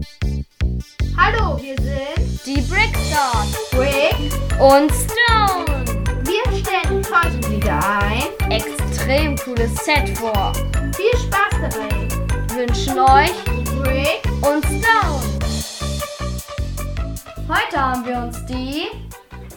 Hallo, 0.00 1.60
wir 1.60 1.76
sind 1.76 2.46
Die 2.46 2.62
Brickstars 2.62 3.70
Brick. 3.70 4.32
und 4.58 4.90
Stone. 4.90 5.84
Wir 6.24 6.42
stellen 6.58 7.04
heute 7.04 7.50
wieder 7.50 7.78
ein. 8.00 8.22
Extrem 8.50 9.36
cooles 9.36 9.74
Set 9.84 10.08
vor. 10.16 10.54
Viel 10.96 11.14
Spaß 11.18 11.52
dabei. 11.60 12.08
Wünschen 12.54 12.98
euch 12.98 13.44
Brick. 13.82 14.24
und 14.40 14.64
Stone. 14.64 15.20
Heute 17.46 17.78
haben 17.78 18.06
wir 18.06 18.18
uns 18.22 18.46
die 18.46 18.86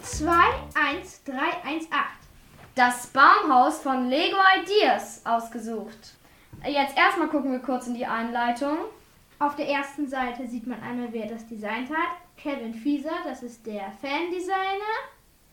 21318. 0.03 1.87
das 2.75 3.07
Baumhaus 3.07 3.79
von 3.79 4.09
Lego 4.09 4.35
Ideas 4.61 5.21
ausgesucht. 5.23 6.15
Jetzt 6.67 6.97
erstmal 6.97 7.29
gucken 7.29 7.53
wir 7.53 7.59
kurz 7.59 7.87
in 7.87 7.93
die 7.93 8.05
Einleitung. 8.05 8.77
Auf 9.43 9.57
der 9.57 9.67
ersten 9.67 10.07
Seite 10.07 10.47
sieht 10.47 10.65
man 10.67 10.81
einmal, 10.81 11.09
wer 11.11 11.27
das 11.27 11.45
designt 11.45 11.89
hat. 11.89 12.15
Kevin 12.37 12.73
Fieser, 12.73 13.11
das 13.25 13.43
ist 13.43 13.65
der 13.65 13.91
Fan-Designer. 14.01 14.95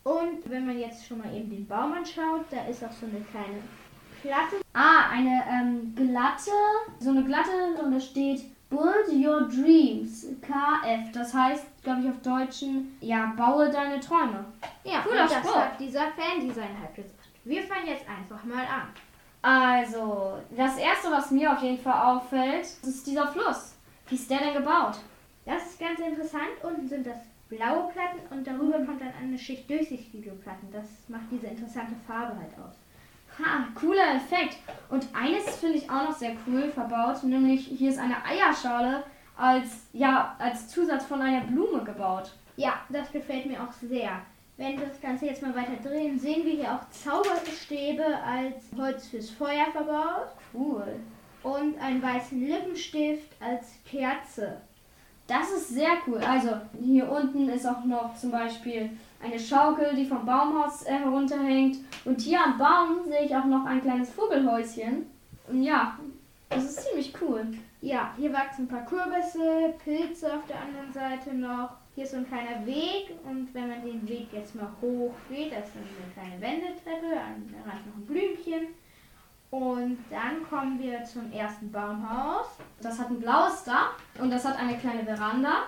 Und 0.05 0.48
wenn 0.48 0.65
man 0.65 0.78
jetzt 0.78 1.05
schon 1.05 1.19
mal 1.19 1.34
eben 1.34 1.51
den 1.51 1.66
Baum 1.66 1.95
anschaut, 1.95 2.45
da 2.51 2.66
ist 2.66 2.84
auch 2.84 2.92
so 2.92 3.06
eine 3.06 3.20
kleine 3.24 3.60
Platte. 4.23 4.62
Ah, 4.74 5.10
eine 5.10 5.42
ähm, 5.51 5.92
glatte, 5.96 6.52
so 7.01 7.10
eine 7.10 7.24
glatte 7.24 7.51
und 7.82 7.92
da 7.92 7.98
steht 7.98 8.42
Build 8.70 9.09
Your 9.09 9.48
Dreams, 9.48 10.24
KF. 10.41 11.10
Das 11.12 11.34
heißt, 11.34 11.82
glaube 11.82 12.02
ich, 12.02 12.10
auf 12.10 12.23
Deutschen, 12.23 12.96
ja, 13.01 13.34
baue 13.37 13.70
deine 13.70 13.98
Träume. 13.98 14.45
Ja, 14.84 15.01
Cooler 15.01 15.23
und 15.23 15.32
das 15.32 15.38
Spruch. 15.38 15.57
hat 15.57 15.80
dieser 15.80 16.12
Fan-Designer 16.12 16.80
halt 16.80 16.95
gesagt. 16.95 17.29
Wir 17.43 17.65
fangen 17.65 17.88
jetzt 17.88 18.04
einfach 18.09 18.45
mal 18.45 18.62
an. 18.62 18.87
Also, 19.43 20.38
das 20.57 20.77
erste, 20.77 21.10
was 21.10 21.32
mir 21.32 21.52
auf 21.52 21.62
jeden 21.62 21.82
Fall 21.82 22.15
auffällt, 22.15 22.66
ist 22.82 23.04
dieser 23.04 23.27
Fluss. 23.27 23.74
Wie 24.10 24.16
ist 24.16 24.28
der 24.28 24.38
denn 24.38 24.55
gebaut? 24.55 24.96
Das 25.46 25.64
ist 25.66 25.78
ganz 25.78 26.00
interessant. 26.00 26.51
Unten 26.64 26.88
sind 26.88 27.06
das 27.06 27.18
blaue 27.48 27.91
Platten 27.92 28.18
und 28.30 28.45
darüber 28.45 28.85
kommt 28.85 29.01
dann 29.01 29.12
eine 29.23 29.38
Schicht 29.38 29.71
durchsichtige 29.71 30.32
Platten. 30.32 30.68
Das 30.73 31.09
macht 31.09 31.30
diese 31.30 31.46
interessante 31.46 31.95
Farbe 32.09 32.37
halt 32.37 32.52
aus. 32.59 32.74
Ha, 33.38 33.68
cooler 33.76 34.16
Effekt. 34.16 34.57
Und 34.88 35.07
eines 35.15 35.57
finde 35.57 35.79
ich 35.79 35.88
auch 35.88 36.09
noch 36.09 36.16
sehr 36.16 36.32
cool 36.46 36.70
verbaut, 36.70 37.23
nämlich 37.23 37.66
hier 37.66 37.90
ist 37.90 38.01
eine 38.01 38.16
Eierschale 38.24 39.04
als, 39.37 39.87
ja, 39.93 40.35
als 40.40 40.68
Zusatz 40.68 41.04
von 41.04 41.23
einer 41.23 41.42
Blume 41.42 41.85
gebaut. 41.85 42.32
Ja, 42.57 42.80
das 42.88 43.13
gefällt 43.13 43.46
mir 43.46 43.63
auch 43.63 43.73
sehr. 43.73 44.20
Wenn 44.57 44.79
wir 44.79 44.87
das 44.88 45.01
Ganze 45.01 45.26
jetzt 45.26 45.40
mal 45.40 45.54
weiter 45.54 45.76
drehen, 45.82 46.18
sehen 46.18 46.45
wir 46.45 46.52
hier 46.52 46.74
auch 46.74 46.90
Zauberstäbe 46.90 48.04
als 48.04 48.65
Holz 48.76 49.07
fürs 49.07 49.30
Feuer 49.30 49.66
verbaut 49.73 50.35
Cool. 50.52 51.01
Und 51.43 51.79
einen 51.80 52.02
weißen 52.02 52.41
Lippenstift 52.46 53.33
als 53.41 53.74
Kerze. 53.85 54.60
Das 55.27 55.51
ist 55.52 55.69
sehr 55.69 55.93
cool. 56.07 56.19
Also 56.19 56.51
hier 56.82 57.10
unten 57.10 57.49
ist 57.49 57.66
auch 57.66 57.85
noch 57.85 58.16
zum 58.16 58.32
Beispiel 58.32 58.91
eine 59.23 59.38
Schaukel, 59.38 59.95
die 59.95 60.05
vom 60.05 60.27
Baumhaus 60.27 60.82
äh, 60.82 60.93
herunterhängt. 60.93 61.79
Und 62.05 62.21
hier 62.21 62.41
am 62.43 62.59
Baum 62.59 63.05
sehe 63.07 63.27
ich 63.27 63.37
auch 63.37 63.45
noch 63.45 63.65
ein 63.65 63.80
kleines 63.80 64.10
Vogelhäuschen. 64.10 65.06
Und 65.49 65.62
ja, 65.62 65.97
das 66.49 66.65
ist 66.65 66.88
ziemlich 66.88 67.15
cool. 67.21 67.47
Ja, 67.81 68.12
hier 68.19 68.32
wachsen 68.32 68.65
ein 68.65 68.69
paar 68.69 68.84
Kürbisse, 68.84 69.75
Pilze 69.84 70.34
auf 70.34 70.47
der 70.47 70.60
anderen 70.60 70.93
Seite 70.93 71.34
noch. 71.34 71.71
Hier 71.94 72.04
ist 72.04 72.10
so 72.10 72.19
ein 72.19 72.27
kleiner 72.27 72.66
Weg 72.66 73.10
und 73.25 73.53
wenn 73.54 73.69
man 73.69 73.84
den 73.84 74.09
Weg 74.09 74.28
jetzt 74.32 74.54
mal 74.54 74.69
hoch 74.81 75.15
geht, 75.28 75.53
das 75.53 75.69
ist 75.69 75.77
eine 75.77 76.12
kleine 76.12 76.41
Wendetreppe, 76.41 77.21
an 77.21 77.49
der 77.53 77.66
noch 77.66 77.97
ein 77.97 78.06
Blümchen. 78.06 78.69
Und 79.50 79.98
dann 80.10 80.48
kommen 80.48 80.78
wir 80.78 81.03
zum 81.04 81.32
ersten 81.32 81.72
Baumhaus. 81.72 82.47
Das 82.81 82.98
hat 82.98 83.10
ein 83.10 83.20
blaues 83.20 83.65
Dach 83.65 83.94
und 84.20 84.31
das 84.31 84.44
hat 84.44 84.59
eine 84.59 84.78
kleine 84.78 85.04
Veranda. 85.04 85.65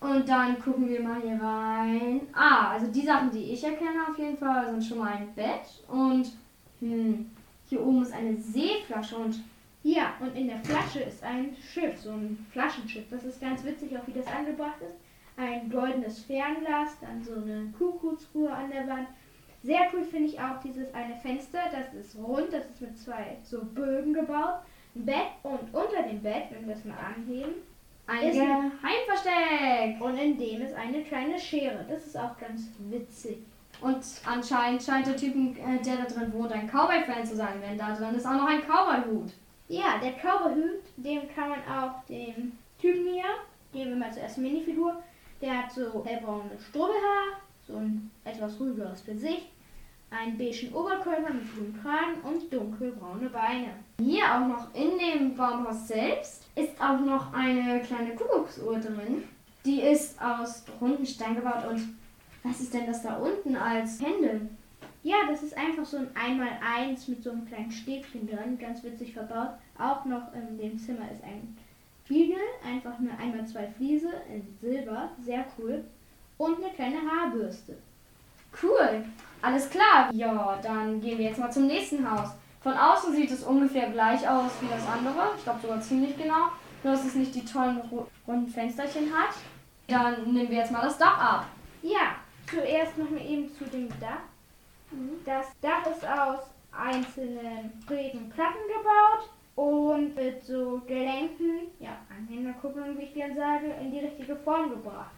Und 0.00 0.28
dann 0.28 0.60
gucken 0.60 0.88
wir 0.88 1.00
mal 1.00 1.20
hier 1.20 1.40
rein. 1.42 2.20
Ah, 2.32 2.72
also 2.72 2.86
die 2.88 3.04
Sachen, 3.04 3.30
die 3.30 3.52
ich 3.52 3.64
erkenne 3.64 4.06
auf 4.08 4.18
jeden 4.18 4.36
Fall, 4.36 4.70
sind 4.70 4.84
schon 4.84 4.98
mal 4.98 5.14
ein 5.14 5.34
Bett. 5.34 5.82
Und 5.88 6.30
hm, 6.80 7.30
hier 7.68 7.84
oben 7.84 8.02
ist 8.02 8.12
eine 8.12 8.36
Seeflasche 8.36 9.16
und 9.16 9.42
Ja, 9.82 10.14
und 10.20 10.36
in 10.36 10.48
der 10.48 10.58
Flasche 10.58 11.00
ist 11.00 11.22
ein 11.22 11.56
Schiff, 11.56 12.00
so 12.00 12.10
ein 12.10 12.46
Flaschenschiff. 12.52 13.04
Das 13.10 13.24
ist 13.24 13.40
ganz 13.40 13.64
witzig, 13.64 13.96
auch 13.96 14.06
wie 14.06 14.12
das 14.12 14.26
angebracht 14.26 14.80
ist. 14.80 14.96
Ein 15.36 15.68
goldenes 15.68 16.20
Fernglas, 16.20 16.98
dann 17.00 17.22
so 17.22 17.34
eine 17.34 17.72
Kuckucksuhr 17.76 18.52
an 18.52 18.70
der 18.70 18.86
Wand. 18.86 19.08
Sehr 19.64 19.80
cool 19.94 20.04
finde 20.04 20.28
ich 20.28 20.38
auch 20.38 20.60
dieses 20.62 20.92
eine 20.92 21.16
Fenster, 21.16 21.58
das 21.72 21.94
ist 21.94 22.16
rund, 22.16 22.52
das 22.52 22.66
ist 22.66 22.82
mit 22.82 22.98
zwei 22.98 23.38
so 23.42 23.64
Bögen 23.64 24.12
gebaut. 24.12 24.60
Ein 24.94 25.06
Bett 25.06 25.30
und 25.42 25.72
unter 25.72 26.02
dem 26.06 26.20
Bett, 26.22 26.44
wenn 26.50 26.68
wir 26.68 26.74
das 26.74 26.84
mal 26.84 26.98
anheben, 26.98 27.54
ein 28.06 28.28
Ist 28.28 28.34
Geheimversteck. 28.34 30.00
und 30.02 30.18
in 30.18 30.36
dem 30.36 30.60
ist 30.60 30.74
eine 30.74 31.02
kleine 31.02 31.38
Schere. 31.38 31.82
Das 31.88 32.06
ist 32.06 32.18
auch 32.18 32.36
ganz 32.38 32.68
witzig. 32.90 33.38
Und 33.80 34.04
anscheinend 34.26 34.82
scheint 34.82 35.06
der 35.06 35.16
Typen, 35.16 35.56
äh, 35.56 35.82
der 35.82 35.96
da 35.96 36.04
drin 36.04 36.30
wohnt, 36.34 36.52
ein 36.52 36.68
Cowboy-Fan 36.68 37.24
zu 37.24 37.34
sein, 37.34 37.62
denn 37.66 37.78
da 37.78 37.94
drin 37.94 38.14
ist 38.14 38.26
auch 38.26 38.34
noch 38.34 38.46
ein 38.46 38.60
Cowboy-Hut. 38.60 39.32
Ja, 39.68 39.98
der 40.02 40.12
Cowboyhut, 40.12 40.82
dem 40.98 41.22
kann 41.34 41.48
man 41.48 41.60
auch 41.60 42.04
dem 42.04 42.52
Typen 42.78 43.14
hier, 43.14 43.24
geben 43.72 43.90
wir 43.92 43.96
mal 43.96 44.12
zuerst 44.12 44.36
eine 44.36 44.48
Minifigur, 44.48 45.02
der 45.40 45.62
hat 45.62 45.72
so 45.72 46.04
hellbraune 46.04 46.50
Strubbelhaar, 46.68 47.40
so 47.66 47.76
ein 47.78 48.10
etwas 48.24 48.60
ruhigeres 48.60 49.02
Gesicht, 49.06 49.53
einen 50.14 50.38
beigen 50.38 50.72
Oberkörper 50.72 51.32
mit 51.32 51.54
grünem 51.54 51.82
Kragen 51.82 52.20
und 52.22 52.52
dunkelbraune 52.52 53.28
Beine. 53.28 53.74
Hier 54.00 54.24
auch 54.24 54.46
noch 54.46 54.74
in 54.74 54.98
dem 54.98 55.34
Baumhaus 55.36 55.88
selbst 55.88 56.44
ist 56.54 56.80
auch 56.80 57.00
noch 57.00 57.32
eine 57.32 57.80
kleine 57.82 58.14
Kuckucksuhr 58.14 58.78
drin. 58.78 59.24
Die 59.64 59.80
ist 59.80 60.20
aus 60.20 60.64
runden 60.80 61.06
Stein 61.06 61.36
gebaut 61.36 61.66
und 61.68 61.96
was 62.42 62.60
ist 62.60 62.74
denn 62.74 62.86
das 62.86 63.02
da 63.02 63.16
unten 63.16 63.56
als 63.56 63.98
Pendel? 63.98 64.48
Ja, 65.02 65.16
das 65.28 65.42
ist 65.42 65.56
einfach 65.56 65.84
so 65.84 65.98
ein 65.98 66.08
1x1 66.14 67.10
mit 67.10 67.22
so 67.22 67.30
einem 67.30 67.46
kleinen 67.46 67.70
Stäbchen 67.70 68.26
drin, 68.26 68.58
ganz 68.58 68.82
witzig 68.82 69.12
verbaut. 69.12 69.50
Auch 69.78 70.04
noch 70.04 70.32
in 70.34 70.58
dem 70.58 70.78
Zimmer 70.78 71.10
ist 71.10 71.22
ein 71.24 71.56
Spiegel, 72.04 72.38
einfach 72.64 72.98
eine 72.98 73.12
1x2 73.12 73.72
Fliese 73.76 74.10
in 74.28 74.46
Silber, 74.60 75.10
sehr 75.22 75.44
cool. 75.58 75.84
Und 76.36 76.62
eine 76.62 76.72
kleine 76.74 76.98
Haarbürste. 77.00 77.76
Cool, 78.62 79.04
alles 79.44 79.68
klar. 79.70 80.10
Ja, 80.12 80.58
dann 80.62 81.00
gehen 81.00 81.18
wir 81.18 81.26
jetzt 81.26 81.38
mal 81.38 81.50
zum 81.52 81.66
nächsten 81.66 82.08
Haus. 82.10 82.30
Von 82.62 82.72
außen 82.72 83.14
sieht 83.14 83.30
es 83.30 83.42
ungefähr 83.44 83.90
gleich 83.90 84.26
aus 84.28 84.50
wie 84.60 84.68
das 84.68 84.86
andere. 84.86 85.30
Ich 85.36 85.42
glaube 85.44 85.60
sogar 85.60 85.80
ziemlich 85.80 86.16
genau. 86.16 86.48
Nur 86.82 86.92
dass 86.94 87.04
es 87.04 87.14
nicht 87.14 87.34
die 87.34 87.44
tollen 87.44 87.80
ru- 87.90 88.06
runden 88.26 88.48
Fensterchen 88.50 89.12
hat. 89.12 89.34
Dann 89.86 90.32
nehmen 90.32 90.50
wir 90.50 90.58
jetzt 90.58 90.72
mal 90.72 90.82
das 90.82 90.96
Dach 90.98 91.18
ab. 91.18 91.44
Ja, 91.82 92.16
zuerst 92.50 92.96
noch 92.98 93.10
mal 93.10 93.20
eben 93.20 93.50
zu 93.56 93.64
dem 93.64 93.88
Dach. 94.00 94.20
Das 95.24 95.46
Dach 95.60 95.86
ist 95.94 96.06
aus 96.06 96.40
einzelnen 96.72 97.72
schrägen 97.86 98.28
Platten 98.30 98.58
gebaut 98.68 99.28
und 99.56 100.14
mit 100.16 100.44
so 100.44 100.80
Gelenken, 100.86 101.68
ja, 101.80 101.96
Anhängerkupplung, 102.16 102.98
wie 102.98 103.04
ich 103.04 103.14
gern 103.14 103.34
sage, 103.36 103.66
in 103.80 103.90
die 103.92 104.00
richtige 104.00 104.36
Form 104.36 104.70
gebracht. 104.70 105.10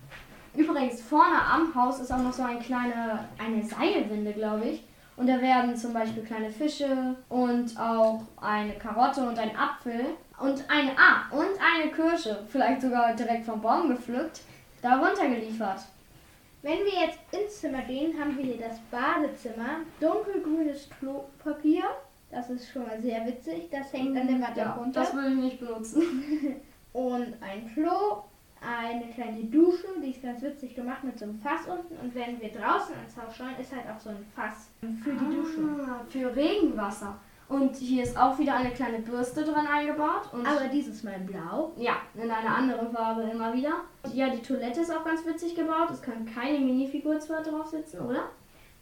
Übrigens, 0.57 1.03
vorne 1.03 1.37
am 1.41 1.75
Haus 1.75 2.01
ist 2.01 2.13
auch 2.13 2.23
noch 2.23 2.33
so 2.33 2.43
ein 2.43 2.59
kleine, 2.61 3.27
eine 3.39 3.63
Seilwinde, 3.65 4.33
glaube 4.33 4.65
ich. 4.65 4.83
Und 5.17 5.27
da 5.29 5.41
werden 5.41 5.77
zum 5.77 5.93
Beispiel 5.93 6.23
kleine 6.25 6.51
Fische 6.51 7.17
und 7.29 7.79
auch 7.79 8.23
eine 8.41 8.75
Karotte 8.75 9.27
und 9.27 9.39
ein 9.39 9.57
Apfel 9.57 10.05
und 10.39 10.65
eine, 10.69 10.91
ah, 10.99 11.25
und 11.31 11.49
eine 11.59 11.91
Kirsche, 11.91 12.45
vielleicht 12.49 12.83
sogar 12.83 13.15
direkt 13.15 13.47
vom 13.47 13.61
Baum 13.63 13.89
gepflückt, 13.89 14.43
darunter 14.83 15.27
geliefert. 15.29 15.81
Wenn 16.61 16.79
wir 16.81 17.07
jetzt 17.07 17.19
ins 17.33 17.61
Zimmer 17.61 17.83
gehen, 17.83 18.19
haben 18.21 18.37
wir 18.37 18.45
hier 18.45 18.59
das 18.69 18.79
Badezimmer, 18.91 19.81
dunkelgrünes 20.01 20.89
Klopapier. 20.99 21.85
Das 22.31 22.51
ist 22.51 22.71
schon 22.71 22.83
mal 22.87 23.01
sehr 23.01 23.25
witzig. 23.25 23.69
Das 23.71 23.93
hängt 23.93 24.19
an 24.19 24.27
der 24.27 24.41
Wand 24.41 24.57
Ja, 24.57 24.73
runter. 24.73 25.01
das 25.01 25.15
würde 25.15 25.29
ich 25.29 25.37
nicht 25.37 25.61
benutzen. 25.61 26.03
Und 26.93 27.35
ein 27.41 27.71
Klo, 27.73 28.25
eine 28.61 29.07
kleine 29.13 29.45
Dusche, 29.45 29.87
die 30.03 30.11
ist 30.11 30.23
ganz 30.23 30.43
witzig 30.43 30.75
gemacht 30.75 31.05
mit 31.05 31.19
so 31.19 31.25
einem 31.25 31.39
Fass 31.39 31.67
unten. 31.67 31.95
Und 32.03 32.15
wenn 32.15 32.41
wir 32.41 32.49
draußen 32.49 32.95
ans 32.95 33.17
Haus 33.17 33.37
schauen, 33.37 33.55
ist 33.61 33.75
halt 33.75 33.85
auch 33.95 34.01
so 34.01 34.11
ein 34.11 34.25
Fass 34.35 34.71
für 34.81 35.13
die 35.13 35.37
Dusche. 35.37 35.61
Ah, 35.87 36.01
für 36.09 36.35
Regenwasser. 36.35 37.17
Und 37.49 37.77
hier 37.77 38.03
ist 38.03 38.19
auch 38.19 38.37
wieder 38.39 38.57
eine 38.57 38.71
kleine 38.71 38.99
Bürste 38.99 39.45
drin 39.45 39.67
eingebaut. 39.73 40.33
Und 40.33 40.47
Aber 40.47 40.67
dieses 40.67 41.05
Mal 41.05 41.21
blau. 41.21 41.73
Ja, 41.77 41.99
in 42.15 42.29
einer 42.29 42.57
anderen 42.57 42.91
Farbe 42.91 43.23
immer 43.23 43.53
wieder. 43.55 43.73
Ja, 44.13 44.31
die 44.31 44.43
Toilette 44.43 44.81
ist 44.81 44.91
auch 44.91 45.05
ganz 45.05 45.25
witzig 45.25 45.55
gebaut. 45.55 45.91
Es 45.93 46.03
kann 46.03 46.27
keine 46.27 46.59
Minifigur 46.59 47.21
zwar 47.21 47.43
drauf 47.43 47.67
sitzen, 47.67 48.01
oder? 48.01 48.31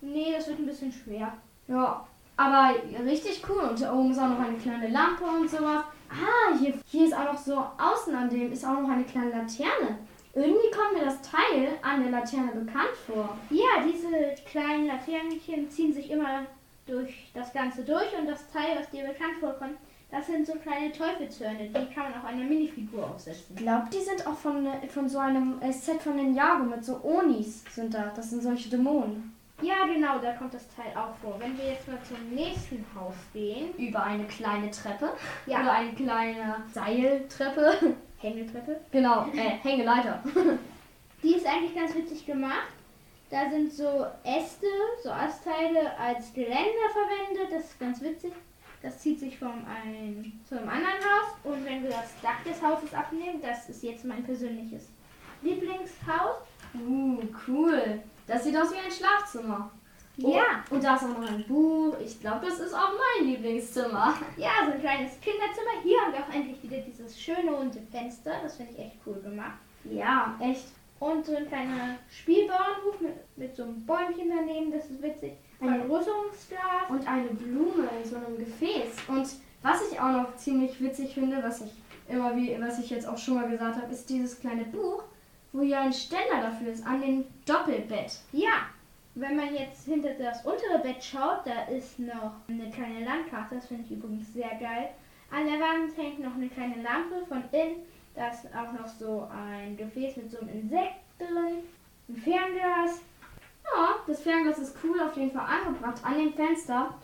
Nee, 0.00 0.32
das 0.34 0.48
wird 0.48 0.60
ein 0.60 0.66
bisschen 0.66 0.92
schwer. 0.92 1.34
Ja, 1.68 2.06
aber 2.36 2.74
richtig 3.04 3.42
cool. 3.48 3.62
Und 3.70 3.80
da 3.80 3.92
oben 3.92 4.10
ist 4.10 4.18
auch 4.18 4.28
noch 4.28 4.40
eine 4.40 4.56
kleine 4.56 4.88
Lampe 4.88 5.24
und 5.24 5.48
sowas. 5.48 5.84
Ah, 6.10 6.56
hier, 6.58 6.74
hier 6.86 7.06
ist 7.06 7.14
auch 7.16 7.32
noch 7.32 7.38
so 7.38 7.56
außen 7.56 8.14
an 8.14 8.28
dem 8.30 8.52
ist 8.52 8.64
auch 8.64 8.80
noch 8.80 8.90
eine 8.90 9.04
kleine 9.04 9.30
Laterne. 9.30 9.98
Irgendwie 10.34 10.70
kommt 10.70 10.94
mir 10.94 11.04
das 11.04 11.22
Teil 11.22 11.68
an 11.82 12.02
der 12.02 12.10
Laterne 12.10 12.52
bekannt 12.52 12.96
vor. 13.06 13.36
Ja, 13.50 13.84
diese 13.86 14.34
kleinen 14.44 14.86
Laternenchen 14.86 15.70
ziehen 15.70 15.92
sich 15.92 16.10
immer 16.10 16.46
durch 16.86 17.30
das 17.34 17.52
Ganze 17.52 17.84
durch 17.84 18.16
und 18.18 18.26
das 18.26 18.46
Teil, 18.50 18.76
was 18.78 18.90
dir 18.90 19.06
bekannt 19.06 19.38
vorkommt, 19.40 19.76
Das 20.10 20.26
sind 20.26 20.46
so 20.46 20.52
kleine 20.54 20.92
Teufelshörner, 20.92 21.64
die 21.64 21.94
kann 21.94 22.04
man 22.04 22.14
auf 22.14 22.24
einer 22.24 22.44
Minifigur 22.44 23.10
aufsetzen. 23.10 23.56
Ich 23.56 23.62
glaube, 23.62 23.88
die 23.92 24.00
sind 24.00 24.24
auch 24.26 24.36
von, 24.36 24.68
von 24.88 25.08
so 25.08 25.18
einem 25.18 25.60
äh, 25.60 25.72
Set 25.72 26.00
von 26.02 26.14
Ninjago 26.14 26.64
mit 26.64 26.84
so 26.84 27.00
Onis 27.02 27.64
sind 27.74 27.94
da. 27.94 28.12
Das 28.14 28.30
sind 28.30 28.42
solche 28.42 28.68
Dämonen. 28.70 29.33
Ja, 29.64 29.86
genau, 29.86 30.18
da 30.18 30.32
kommt 30.32 30.52
das 30.52 30.66
Teil 30.76 30.92
auch 30.94 31.16
vor. 31.22 31.40
Wenn 31.40 31.56
wir 31.56 31.70
jetzt 31.70 31.88
mal 31.88 31.98
zum 32.02 32.34
nächsten 32.34 32.84
Haus 32.94 33.14
gehen. 33.32 33.74
Über 33.78 34.02
eine 34.02 34.24
kleine 34.26 34.70
Treppe. 34.70 35.12
Ja. 35.46 35.62
Oder 35.62 35.72
eine 35.72 35.92
kleine 35.94 36.56
Seiltreppe. 36.70 37.96
Hängetreppe. 38.18 38.80
genau, 38.90 39.26
äh, 39.34 39.58
Hängeleiter. 39.62 40.22
Die 41.22 41.34
ist 41.34 41.46
eigentlich 41.46 41.74
ganz 41.74 41.94
witzig 41.94 42.26
gemacht. 42.26 42.68
Da 43.30 43.48
sind 43.48 43.72
so 43.72 44.06
Äste, 44.22 44.66
so 45.02 45.10
Astteile 45.10 45.98
als 45.98 46.32
Geländer 46.34 46.88
verwendet. 46.92 47.50
Das 47.50 47.64
ist 47.64 47.80
ganz 47.80 48.02
witzig. 48.02 48.32
Das 48.82 48.98
zieht 48.98 49.18
sich 49.18 49.38
von 49.38 49.64
einem 49.66 50.40
zu 50.46 50.58
einem 50.58 50.68
anderen 50.68 50.98
Haus. 50.98 51.36
Und 51.42 51.64
wenn 51.64 51.82
wir 51.82 51.90
das 51.90 52.12
Dach 52.20 52.42
des 52.44 52.62
Hauses 52.62 52.92
abnehmen, 52.92 53.40
das 53.40 53.70
ist 53.70 53.82
jetzt 53.82 54.04
mein 54.04 54.22
persönliches 54.24 54.90
Lieblingshaus. 55.40 56.36
Uh, 56.74 57.22
cool. 57.48 58.02
Das 58.26 58.44
sieht 58.44 58.56
aus 58.56 58.72
wie 58.72 58.76
ein 58.78 58.90
Schlafzimmer. 58.90 59.70
Oh, 60.22 60.32
Ja. 60.34 60.62
Und 60.70 60.82
da 60.84 60.94
ist 60.94 61.02
auch 61.04 61.08
noch 61.18 61.28
ein 61.28 61.44
Buch. 61.46 61.94
Ich 62.04 62.20
glaube, 62.20 62.46
das 62.46 62.60
ist 62.60 62.72
auch 62.74 62.90
mein 63.18 63.26
Lieblingszimmer. 63.28 64.14
Ja, 64.36 64.50
so 64.64 64.72
ein 64.72 64.80
kleines 64.80 65.20
Kinderzimmer. 65.20 65.82
Hier 65.82 66.00
haben 66.00 66.12
wir 66.12 66.20
auch 66.20 66.32
endlich 66.34 66.62
wieder 66.62 66.78
dieses 66.78 67.20
schöne 67.20 67.50
runde 67.50 67.80
Fenster. 67.90 68.32
Das 68.42 68.56
finde 68.56 68.72
ich 68.72 68.78
echt 68.78 68.96
cool 69.06 69.20
gemacht. 69.20 69.58
Ja, 69.84 70.34
echt. 70.40 70.66
Und 71.00 71.26
so 71.26 71.36
ein 71.36 71.48
kleiner 71.48 71.96
Spielbauernhof 72.10 73.00
mit, 73.00 73.36
mit 73.36 73.54
so 73.56 73.64
einem 73.64 73.84
Bäumchen 73.84 74.30
daneben. 74.34 74.70
Das 74.72 74.88
ist 74.88 75.02
witzig. 75.02 75.32
Eine- 75.60 75.78
Vergrößerungsglas. 75.80 76.88
Und 76.90 77.06
eine 77.08 77.28
Blume 77.28 77.88
in 78.02 78.08
so 78.08 78.16
einem 78.16 78.38
Gefäß. 78.38 78.94
Und 79.08 79.26
was 79.62 79.90
ich 79.90 79.98
auch 80.00 80.12
noch 80.12 80.36
ziemlich 80.36 80.80
witzig 80.80 81.14
finde, 81.14 81.42
was 81.42 81.60
ich 81.62 81.72
immer 82.08 82.36
wie, 82.36 82.56
was 82.60 82.78
ich 82.78 82.90
jetzt 82.90 83.08
auch 83.08 83.18
schon 83.18 83.34
mal 83.34 83.48
gesagt 83.50 83.80
habe, 83.82 83.92
ist 83.92 84.08
dieses 84.08 84.38
kleine 84.38 84.64
Buch, 84.66 85.02
wo 85.54 85.62
hier 85.62 85.80
ein 85.80 85.92
Ständer 85.92 86.42
dafür 86.42 86.72
ist, 86.72 86.84
an 86.84 87.00
dem 87.00 87.24
Doppelbett. 87.46 88.18
Ja, 88.32 88.66
wenn 89.14 89.36
man 89.36 89.54
jetzt 89.54 89.86
hinter 89.86 90.12
das 90.14 90.44
untere 90.44 90.80
Bett 90.82 91.02
schaut, 91.02 91.46
da 91.46 91.62
ist 91.72 92.00
noch 92.00 92.32
eine 92.48 92.68
kleine 92.70 93.04
Landkarte. 93.04 93.54
Das 93.54 93.66
finde 93.68 93.84
ich 93.84 93.92
übrigens 93.92 94.32
sehr 94.34 94.50
geil. 94.60 94.90
An 95.30 95.46
der 95.46 95.60
Wand 95.60 95.96
hängt 95.96 96.18
noch 96.18 96.34
eine 96.34 96.48
kleine 96.48 96.82
Lampe 96.82 97.24
von 97.28 97.44
innen. 97.52 97.76
Da 98.16 98.28
ist 98.28 98.46
auch 98.46 98.72
noch 98.72 98.86
so 98.86 99.28
ein 99.32 99.76
Gefäß 99.76 100.16
mit 100.16 100.30
so 100.30 100.40
einem 100.40 100.48
Insekt 100.48 100.96
drin. 101.18 101.62
Ein 102.08 102.16
Fernglas. 102.16 103.00
Ja, 103.64 103.94
das 104.06 104.20
Fernglas 104.22 104.58
ist 104.58 104.76
cool 104.82 105.00
auf 105.00 105.16
jeden 105.16 105.30
Fall 105.30 105.46
angebracht 105.46 106.00
an 106.04 106.18
dem 106.18 106.32
Fenster. 106.32 106.94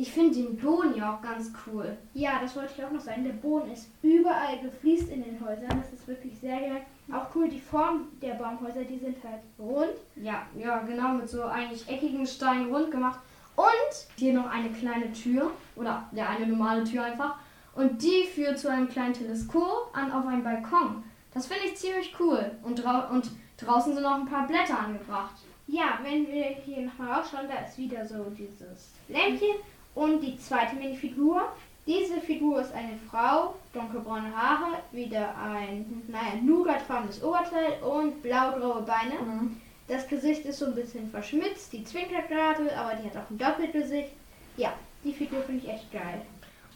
Ich 0.00 0.12
finde 0.12 0.36
den 0.36 0.56
Boden 0.56 0.94
ja 0.96 1.12
auch 1.12 1.20
ganz 1.20 1.52
cool. 1.66 1.96
Ja, 2.14 2.38
das 2.40 2.54
wollte 2.54 2.72
ich 2.76 2.84
auch 2.84 2.92
noch 2.92 3.00
sagen. 3.00 3.24
Der 3.24 3.32
Boden 3.32 3.72
ist 3.72 3.90
überall 4.00 4.56
gefliest 4.60 5.10
in 5.10 5.24
den 5.24 5.40
Häusern. 5.40 5.82
Das 5.82 5.92
ist 5.92 6.06
wirklich 6.06 6.38
sehr 6.38 6.56
geil. 6.60 6.82
Auch 7.12 7.34
cool, 7.34 7.48
die 7.48 7.58
Form 7.58 8.06
der 8.22 8.34
Baumhäuser, 8.34 8.84
die 8.84 9.00
sind 9.00 9.16
halt 9.24 9.42
rund. 9.58 9.98
Ja, 10.14 10.46
ja, 10.56 10.78
genau, 10.82 11.14
mit 11.14 11.28
so 11.28 11.42
eigentlich 11.42 11.88
eckigen 11.88 12.24
Steinen 12.24 12.72
rund 12.72 12.92
gemacht. 12.92 13.18
Und 13.56 14.06
hier 14.16 14.34
noch 14.34 14.48
eine 14.48 14.70
kleine 14.70 15.12
Tür. 15.12 15.50
Oder 15.74 16.08
ja, 16.12 16.28
eine 16.28 16.46
normale 16.46 16.84
Tür 16.84 17.02
einfach. 17.02 17.34
Und 17.74 18.00
die 18.00 18.22
führt 18.32 18.56
zu 18.56 18.70
einem 18.70 18.88
kleinen 18.88 19.14
Teleskop 19.14 19.90
an 19.94 20.12
auf 20.12 20.28
einen 20.28 20.44
Balkon. 20.44 21.02
Das 21.34 21.48
finde 21.48 21.64
ich 21.66 21.76
ziemlich 21.76 22.14
cool. 22.20 22.52
Und, 22.62 22.84
drau 22.84 23.10
und 23.10 23.32
draußen 23.56 23.92
sind 23.94 24.04
noch 24.04 24.14
ein 24.14 24.26
paar 24.26 24.46
Blätter 24.46 24.78
angebracht. 24.78 25.34
Ja, 25.66 25.98
wenn 26.04 26.28
wir 26.28 26.44
hier 26.44 26.82
nochmal 26.82 27.18
rausschauen, 27.18 27.48
da 27.48 27.66
ist 27.66 27.76
wieder 27.76 28.06
so 28.06 28.24
dieses 28.30 28.92
Lämpchen 29.08 29.56
und 29.98 30.20
die 30.20 30.38
zweite 30.38 30.76
Minifigur. 30.76 31.42
Diese 31.86 32.20
Figur 32.20 32.60
ist 32.60 32.72
eine 32.72 32.96
Frau, 33.10 33.54
dunkelbraune 33.72 34.30
Haare, 34.36 34.78
wieder 34.92 35.34
ein, 35.38 36.02
naja, 36.06 36.40
nougatfarbenes 36.42 37.22
Oberteil 37.22 37.82
und 37.82 38.22
blaugraue 38.22 38.82
Beine. 38.82 39.50
Das 39.88 40.06
Gesicht 40.06 40.44
ist 40.44 40.58
so 40.58 40.66
ein 40.66 40.74
bisschen 40.74 41.10
verschmitzt, 41.10 41.72
die 41.72 41.82
zwinkert 41.82 42.28
gerade, 42.28 42.76
aber 42.76 42.94
die 42.94 43.08
hat 43.08 43.16
auch 43.16 43.30
ein 43.30 43.38
Doppelgesicht. 43.38 44.10
Ja, 44.56 44.74
die 45.02 45.14
Figur 45.14 45.40
finde 45.42 45.64
ich 45.64 45.70
echt 45.72 45.90
geil. 45.90 46.22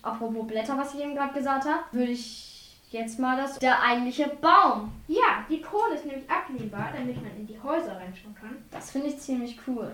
Apropos 0.01 0.47
Blätter, 0.47 0.77
was 0.79 0.95
ich 0.95 1.03
eben 1.03 1.15
gerade 1.15 1.35
gesagt 1.35 1.67
habe, 1.67 1.83
würde 1.93 2.13
ich 2.13 2.79
jetzt 2.91 3.21
mal 3.21 3.37
das. 3.37 3.59
Der 3.59 3.83
eigentliche 3.83 4.29
Baum. 4.41 4.93
Ja, 5.09 5.45
die 5.49 5.61
Krone 5.61 5.95
ist 5.95 6.07
nämlich 6.07 6.29
abnehmbar, 6.29 6.91
damit 6.97 7.23
man 7.23 7.37
in 7.37 7.47
die 7.47 7.61
Häuser 7.63 7.97
reinschauen 7.97 8.35
kann. 8.35 8.57
Das 8.71 8.91
finde 8.91 9.09
ich 9.09 9.19
ziemlich 9.19 9.59
cool. 9.67 9.93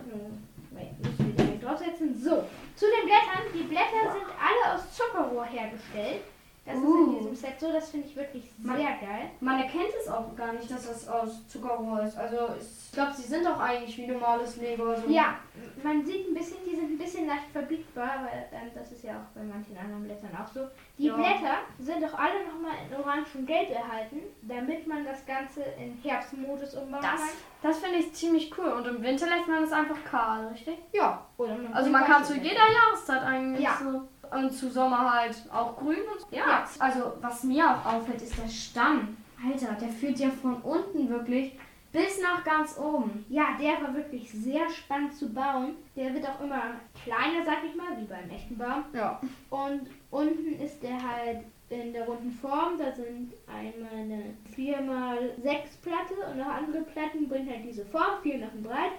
Wait, 0.71 0.99
müssen 1.03 1.37
wir 1.37 1.45
direkt 1.45 1.65
draufsetzen. 1.65 2.23
So, 2.23 2.45
zu 2.79 2.87
den 2.87 3.07
Blättern. 3.07 3.53
Die 3.53 3.65
Blätter 3.65 4.13
sind 4.13 4.27
alle 4.39 4.75
aus 4.75 4.95
Zuckerrohr 4.95 5.45
hergestellt. 5.45 6.23
Das 6.69 6.77
ist 6.77 6.85
Uh. 6.85 7.05
in 7.07 7.19
diesem 7.19 7.35
Set 7.35 7.59
so, 7.59 7.73
das 7.73 7.89
finde 7.91 8.07
ich 8.09 8.15
wirklich 8.17 8.45
sehr 8.59 8.73
Man- 8.73 8.79
geil. 8.83 9.31
Man 9.41 9.59
erkennt 9.59 9.91
es 10.01 10.09
auch 10.09 10.37
gar 10.37 10.53
nicht, 10.53 10.71
dass 10.71 10.87
das 10.87 11.09
aus 11.09 11.49
Zuckerrohr 11.49 12.03
ist. 12.03 12.17
Also 12.17 12.37
ich 12.61 12.93
glaube, 12.93 13.13
sie 13.15 13.23
sind 13.23 13.47
auch 13.47 13.59
eigentlich 13.59 13.97
wie 13.97 14.07
normales 14.07 14.57
Lego. 14.57 14.95
So. 14.95 15.09
Ja, 15.09 15.37
man 15.83 16.05
sieht 16.05 16.29
ein 16.29 16.35
bisschen, 16.35 16.59
die 16.67 16.77
sind 16.77 16.91
ein 16.93 16.99
bisschen 16.99 17.27
leicht 17.27 17.49
verbiegbar, 17.53 18.27
weil 18.31 18.49
ähm, 18.53 18.71
das 18.75 18.93
ist 18.93 19.03
ja 19.03 19.13
auch 19.13 19.35
bei 19.35 19.43
manchen 19.43 19.77
anderen 19.79 20.05
Blättern 20.05 20.31
auch 20.43 20.47
so. 20.53 20.61
Die 20.99 21.07
Ja. 21.07 21.15
Blätter 21.15 21.59
sind 21.79 22.05
auch 22.05 22.19
alle 22.19 22.45
nochmal 22.47 22.75
in 22.87 22.97
Orange 22.97 23.35
und 23.39 23.47
Gelb 23.47 23.71
erhalten, 23.71 24.21
damit 24.43 24.87
man 24.87 25.05
das 25.05 25.25
Ganze 25.25 25.63
in 25.81 25.99
Herbstmodus 26.03 26.75
umbauen 26.75 27.01
Das, 27.03 27.21
kann. 27.21 27.29
das 27.63 27.79
finde 27.79 27.99
ich 27.99 28.13
ziemlich 28.13 28.53
cool. 28.59 28.69
Und 28.73 28.87
im 28.87 29.03
Winter 29.03 29.27
lässt 29.27 29.49
man 29.49 29.63
es 29.65 29.73
einfach 29.73 30.05
kahl, 30.05 30.49
richtig? 30.49 30.77
Ja, 30.93 31.25
man 31.39 31.73
Also 31.73 31.89
man 31.91 32.05
kann 32.05 32.23
zu 32.25 32.35
jeder 32.35 32.69
Jahreszeit 32.71 33.23
eigentlich 33.23 33.65
Ja. 33.65 33.79
so. 33.83 34.03
Und 34.31 34.53
zu 34.53 34.71
Sommer 34.71 35.13
halt 35.13 35.37
auch 35.53 35.77
grün 35.77 35.99
und 36.13 36.21
so. 36.21 36.27
Ja. 36.31 36.67
Also 36.79 37.13
was 37.21 37.45
mir 37.45 37.65
auch 37.65 37.95
auffällt, 37.95 38.23
ist 38.23 38.37
der 38.37 38.49
Stamm. 38.49 39.17
Alter, 39.45 39.75
der 39.81 39.89
führt 39.89 40.19
ja 40.19 40.31
von 40.31 40.57
unten 40.63 41.09
wirklich 41.09 41.53
bis 41.93 42.21
nach 42.21 42.45
ganz 42.45 42.77
oben. 42.79 43.25
Ja, 43.29 43.57
der 43.59 43.81
war 43.83 43.95
wirklich 43.95 44.31
sehr 44.31 44.69
spannend 44.69 45.15
zu 45.15 45.33
bauen. 45.33 45.77
Der 45.97 46.13
wird 46.13 46.29
auch 46.29 46.41
immer 46.41 46.63
kleiner, 47.03 47.45
sag 47.47 47.65
ich 47.65 47.75
mal, 47.75 47.97
wie 47.99 48.05
beim 48.05 48.29
echten 48.31 48.59
Baum. 48.59 48.85
Ja. 48.93 49.21
Und 49.51 49.89
unten 50.11 50.61
ist 50.61 50.83
der 50.83 50.97
halt 51.01 51.45
in 51.71 51.93
der 51.93 52.05
runden 52.07 52.33
Form. 52.33 52.77
Da 52.79 52.93
sind 52.93 53.33
einmal 53.47 53.93
eine 53.95 54.35
4x6 54.57 55.81
Platte 55.83 56.15
und 56.31 56.39
noch 56.39 56.49
andere 56.49 56.83
Platten 56.83 57.29
bringen 57.29 57.49
halt 57.49 57.65
diese 57.65 57.87
Form, 57.87 58.21
4 58.23 58.39
Noppen 58.39 58.63
breit. 58.63 58.93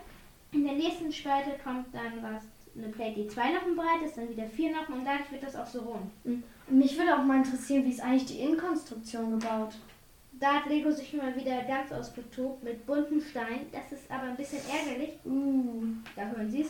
In 0.51 0.63
der 0.63 0.73
nächsten 0.73 1.11
Spalte 1.11 1.51
kommt 1.63 1.93
dann 1.93 2.23
was, 2.23 2.43
eine 2.75 2.87
Plate, 2.89 3.21
die 3.21 3.27
2 3.27 3.53
Noppen 3.53 3.75
breit 3.75 4.01
ist, 4.05 4.17
dann 4.17 4.29
wieder 4.29 4.45
4 4.45 4.71
Noppen 4.71 4.95
und 4.95 5.05
dadurch 5.05 5.31
wird 5.31 5.43
das 5.43 5.55
auch 5.55 5.65
so 5.65 5.79
rund. 5.81 6.11
Mich 6.69 6.97
würde 6.97 7.15
auch 7.15 7.23
mal 7.23 7.37
interessieren, 7.37 7.85
wie 7.85 7.91
ist 7.91 8.01
eigentlich 8.01 8.25
die 8.25 8.39
Innenkonstruktion 8.39 9.39
gebaut? 9.39 9.75
Da 10.39 10.55
hat 10.55 10.67
Lego 10.67 10.89
sich 10.89 11.13
mal 11.13 11.35
wieder 11.35 11.63
ganz 11.63 11.91
ausgetobt 11.91 12.63
mit 12.63 12.85
bunten 12.85 13.19
Steinen. 13.19 13.67
Das 13.71 13.91
ist 13.91 14.09
aber 14.09 14.23
ein 14.23 14.37
bisschen 14.37 14.61
ärgerlich. 14.69 15.17
Uh. 15.25 15.83
Da 16.15 16.27
hören 16.27 16.49
Sie 16.49 16.61
es. 16.61 16.69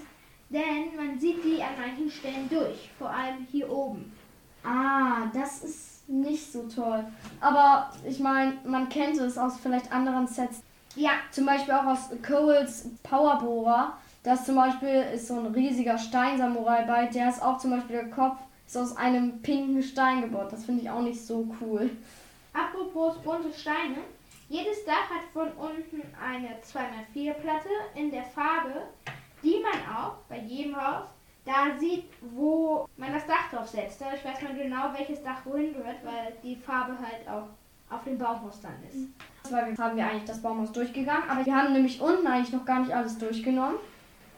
Denn 0.50 0.96
man 0.96 1.20
sieht 1.20 1.44
die 1.44 1.62
an 1.62 1.74
manchen 1.80 2.10
Stellen 2.10 2.50
durch. 2.50 2.90
Vor 2.98 3.12
allem 3.12 3.46
hier 3.52 3.70
oben. 3.70 4.12
Ah, 4.64 5.28
das 5.34 5.64
ist 5.64 6.10
nicht 6.10 6.52
so 6.52 6.64
toll. 6.64 7.06
Aber 7.40 7.92
ich 8.08 8.20
meine, 8.20 8.58
man 8.66 8.90
kennt 8.90 9.18
es 9.18 9.38
aus 9.38 9.58
vielleicht 9.60 9.92
anderen 9.92 10.26
Sets. 10.26 10.64
Ja, 10.96 11.12
Zum 11.30 11.46
Beispiel 11.46 11.74
auch 11.76 11.86
aus 11.86 12.10
Coles 12.26 12.90
Powerbohrer. 13.04 13.98
Das 14.24 14.46
zum 14.46 14.56
Beispiel 14.56 15.06
ist 15.14 15.28
so 15.28 15.40
ein 15.40 15.48
riesiger 15.48 15.98
Steinsamurai 15.98 16.84
bei. 16.84 17.06
Der 17.08 17.30
ist 17.30 17.42
auch 17.42 17.58
zum 17.58 17.72
Beispiel 17.72 17.96
der 17.96 18.10
Kopf 18.10 18.38
ist 18.70 18.78
aus 18.78 18.96
einem 18.98 19.42
pinken 19.42 19.82
Stein 19.82 20.22
gebaut. 20.22 20.52
Das 20.52 20.66
finde 20.66 20.84
ich 20.84 20.90
auch 20.90 21.02
nicht 21.02 21.20
so 21.20 21.48
cool. 21.60 21.90
apropos 22.54 23.18
bunte 23.24 23.52
Steine. 23.52 23.98
Jedes 24.48 24.84
Dach 24.86 25.10
hat 25.10 25.24
von 25.34 25.48
unten 25.54 26.02
eine 26.20 26.50
2x4 26.62 27.34
Platte 27.34 27.70
in 27.96 28.12
der 28.12 28.24
Farbe, 28.24 28.84
die 29.44 29.62
man 29.62 29.96
auch 29.96 30.14
bei 30.28 30.40
jedem 30.40 30.76
Haus 30.76 31.06
da 31.46 31.80
sieht, 31.80 32.06
wo 32.22 32.88
man 32.98 33.14
das 33.14 33.26
Dach 33.26 33.50
drauf 33.52 33.68
setzt. 33.68 34.02
Dadurch 34.02 34.24
weiß 34.24 34.42
man 34.44 34.58
genau, 34.58 34.94
welches 34.96 35.24
Dach 35.24 35.46
wohin 35.46 35.74
gehört, 35.74 35.98
weil 36.04 36.34
die 36.44 36.56
Farbe 36.56 36.94
halt 36.98 37.28
auch 37.28 37.48
auf 37.96 38.04
dem 38.04 38.18
Baumhaus 38.18 38.62
dann 38.62 38.74
ist. 38.88 39.08
Weil 39.52 39.76
wir 39.76 39.84
haben 39.84 39.98
wir 39.98 40.06
eigentlich 40.06 40.26
das 40.26 40.42
Baumhaus 40.42 40.72
durchgegangen, 40.72 41.28
aber 41.30 41.46
wir 41.46 41.56
haben 41.56 41.74
nämlich 41.74 42.00
unten 42.02 42.28
eigentlich 42.28 42.54
noch 42.54 42.66
gar 42.66 42.82
nicht 42.82 42.94
alles 42.94 43.18
durchgenommen. 43.18 43.78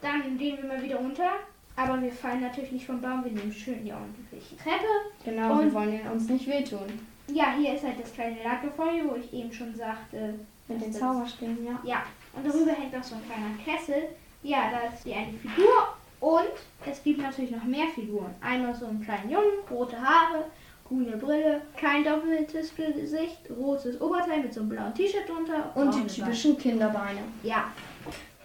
Dann 0.02 0.36
gehen 0.36 0.58
wir 0.60 0.68
mal 0.68 0.82
wieder 0.82 0.96
runter. 0.96 1.30
Aber 1.74 2.00
wir 2.02 2.12
fallen 2.12 2.42
natürlich 2.42 2.72
nicht 2.72 2.86
vom 2.86 3.00
Baum, 3.00 3.24
wir 3.24 3.32
nehmen 3.32 3.50
schön 3.50 3.82
die 3.82 3.92
ordentliche 3.92 4.56
Treppe. 4.58 4.84
Genau, 5.24 5.52
Und- 5.54 5.64
wir 5.66 5.72
wollen 5.72 6.00
ja 6.04 6.10
uns 6.10 6.28
nicht 6.28 6.46
wehtun. 6.46 6.86
Ja, 7.28 7.54
hier 7.56 7.74
ist 7.74 7.84
halt 7.84 7.98
das 7.98 8.12
kleine 8.12 8.42
Lagerfeuer, 8.42 9.04
wo 9.08 9.14
ich 9.16 9.32
eben 9.32 9.50
schon 9.52 9.74
sagte. 9.74 10.34
Mit 10.68 10.80
den 10.82 10.92
Zauberstäben, 10.92 11.64
ja. 11.64 11.80
Ja, 11.84 12.02
und 12.34 12.46
darüber 12.46 12.72
hängt 12.72 12.92
noch 12.92 13.02
so 13.02 13.14
ein 13.14 13.22
kleiner 13.24 13.56
Kessel. 13.64 14.08
Ja, 14.42 14.70
da 14.70 14.92
ist 14.94 15.04
die 15.04 15.14
eine 15.14 15.32
Figur. 15.32 15.96
Und 16.20 16.52
es 16.88 17.02
gibt 17.02 17.20
natürlich 17.20 17.50
noch 17.50 17.64
mehr 17.64 17.86
Figuren. 17.94 18.32
Einmal 18.40 18.74
so 18.74 18.86
einen 18.86 19.02
kleinen 19.02 19.30
Jungen, 19.30 19.58
rote 19.70 20.00
Haare, 20.00 20.44
grüne 20.86 21.16
Brille, 21.16 21.62
kein 21.76 22.04
doppeltes 22.04 22.74
Gesicht, 22.76 23.38
rotes 23.58 24.00
Oberteil 24.00 24.42
mit 24.42 24.52
so 24.54 24.60
einem 24.60 24.68
blauen 24.68 24.94
T-Shirt 24.94 25.28
drunter. 25.28 25.72
Und 25.74 25.94
die 25.94 26.06
typischen 26.06 26.56
Kinderbeine. 26.58 26.98
Beine. 26.98 27.20
Ja, 27.42 27.72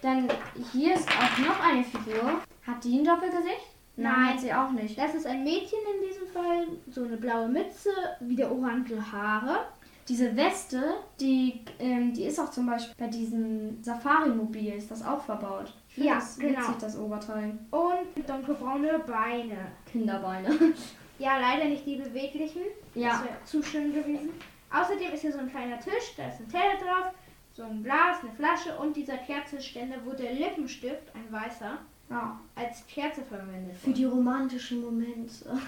Dann 0.01 0.27
hier 0.71 0.95
ist 0.95 1.07
auch 1.09 1.37
noch 1.39 1.59
eine 1.59 1.83
Figur. 1.83 2.41
Hat 2.65 2.83
die 2.83 2.99
ein 2.99 3.05
Doppelgesicht? 3.05 3.77
Nein, 3.95 4.33
hat 4.33 4.39
sie 4.39 4.53
auch 4.53 4.71
nicht. 4.71 4.97
Das 4.97 5.15
ist 5.15 5.25
ein 5.25 5.43
Mädchen 5.43 5.79
in 5.95 6.07
diesem 6.07 6.27
Fall. 6.27 6.67
So 6.89 7.03
eine 7.03 7.17
blaue 7.17 7.47
Mütze, 7.47 7.89
wieder 8.19 8.51
orange 8.51 8.95
Haare. 9.11 9.65
Diese 10.07 10.35
Weste, 10.37 10.81
die, 11.19 11.65
ähm, 11.79 12.13
die 12.13 12.23
ist 12.23 12.39
auch 12.39 12.51
zum 12.51 12.67
Beispiel 12.67 12.93
bei 12.97 13.07
diesem 13.07 13.83
Safari-Mobil, 13.83 14.73
ist 14.73 14.89
das 14.89 15.05
auch 15.05 15.21
verbaut. 15.21 15.73
Ich 15.89 15.97
Ja, 16.03 16.15
das 16.15 16.37
genau. 16.37 16.59
witzig, 16.59 16.75
das 16.79 16.97
Oberteil. 16.97 17.57
Und 17.71 18.29
dunkelbraune 18.29 18.99
Beine. 18.99 19.71
Kinderbeine. 19.91 20.49
Ja, 21.19 21.39
leider 21.39 21.65
nicht 21.65 21.83
die 21.83 21.95
beweglichen. 21.95 22.61
Das 22.93 23.03
ja. 23.03 23.23
wäre 23.23 23.43
zu 23.43 23.63
schön 23.63 23.91
gewesen. 23.91 24.29
Außerdem 24.71 25.11
ist 25.13 25.21
hier 25.21 25.31
so 25.31 25.39
ein 25.39 25.49
kleiner 25.49 25.79
Tisch, 25.79 26.13
da 26.15 26.27
ist 26.27 26.41
ein 26.41 26.47
Teller 26.47 26.75
drauf, 26.75 27.11
so 27.57 27.63
ein 27.63 27.83
Glas, 27.83 28.17
eine 28.21 28.31
Flasche 28.33 28.77
und 28.77 28.95
dieser 28.95 29.17
Kerzenständer, 29.17 29.97
wo 30.05 30.11
der 30.11 30.31
Lippenstift, 30.33 31.01
ein 31.15 31.31
weißer, 31.31 31.79
ja. 32.09 32.39
als 32.55 32.85
Kerze 32.87 33.23
verwendet 33.23 33.75
Für 33.83 33.89
die 33.89 34.05
romantischen 34.05 34.81
Momente. 34.81 35.49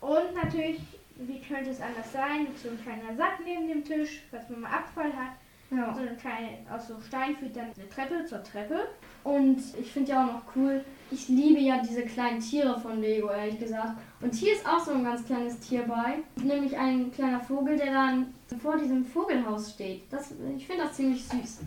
Und 0.00 0.34
natürlich, 0.34 0.80
wie 1.16 1.40
könnte 1.40 1.70
es 1.70 1.80
anders 1.80 2.12
sein, 2.12 2.48
so 2.60 2.70
ein 2.70 2.80
kleiner 2.82 3.16
Sack 3.16 3.38
neben 3.44 3.66
dem 3.66 3.84
Tisch, 3.84 4.22
falls 4.30 4.48
man 4.48 4.60
mal 4.60 4.70
Abfall 4.70 5.12
hat. 5.12 5.32
Ja. 5.70 5.92
So 5.92 6.00
eine 6.00 6.16
kleine, 6.16 6.58
aus 6.70 6.88
so 6.88 6.94
Stein 7.00 7.36
führt 7.36 7.56
dann 7.56 7.72
eine 7.76 7.88
Treppe 7.88 8.24
zur 8.24 8.42
Treppe. 8.42 8.88
Und 9.24 9.58
ich 9.80 9.92
finde 9.92 10.12
ja 10.12 10.24
auch 10.24 10.32
noch 10.32 10.42
cool, 10.56 10.84
ich 11.10 11.28
liebe 11.28 11.60
ja 11.60 11.82
diese 11.82 12.02
kleinen 12.02 12.40
Tiere 12.40 12.78
von 12.80 13.00
Lego, 13.00 13.28
ehrlich 13.30 13.58
gesagt. 13.58 13.98
Und 14.20 14.34
hier 14.34 14.52
ist 14.52 14.66
auch 14.66 14.80
so 14.80 14.92
ein 14.92 15.04
ganz 15.04 15.24
kleines 15.24 15.58
Tier 15.60 15.82
bei, 15.82 16.18
nämlich 16.42 16.76
ein 16.76 17.10
kleiner 17.10 17.40
Vogel, 17.40 17.76
der 17.76 17.92
dann 17.92 18.34
vor 18.56 18.76
diesem 18.76 19.04
Vogelhaus 19.04 19.72
steht. 19.72 20.02
Das, 20.10 20.32
ich 20.56 20.66
finde 20.66 20.84
das 20.84 20.94
ziemlich 20.94 21.24
süß. 21.24 21.60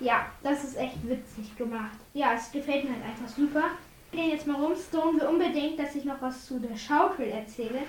Ja, 0.00 0.26
das 0.42 0.64
ist 0.64 0.76
echt 0.76 1.08
witzig 1.08 1.56
gemacht. 1.56 1.98
Ja, 2.14 2.34
es 2.34 2.50
gefällt 2.50 2.84
mir 2.84 2.94
halt 2.94 3.04
einfach 3.04 3.28
super. 3.28 3.70
Wir 4.10 4.22
gehen 4.22 4.30
jetzt 4.30 4.46
mal 4.46 4.60
rum. 4.60 4.72
Stone 4.76 5.20
will 5.20 5.26
unbedingt, 5.26 5.78
dass 5.78 5.94
ich 5.94 6.04
noch 6.04 6.20
was 6.20 6.46
zu 6.46 6.58
der 6.58 6.76
Schaukel 6.76 7.28
erzähle. 7.28 7.80